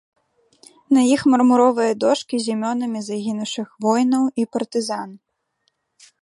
На 0.97 1.01
іх 1.15 1.21
мармуровыя 1.33 1.93
дошкі 2.03 2.35
з 2.45 2.55
імёнамі 2.55 2.99
загінуўшых 3.11 3.67
воінаў 3.87 4.23
і 4.41 4.47
партызан. 4.57 5.09